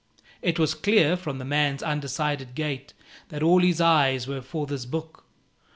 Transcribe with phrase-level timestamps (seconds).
[0.41, 2.93] It was clear, from the man's undecided gait,
[3.29, 5.25] that all his eyes were for this book.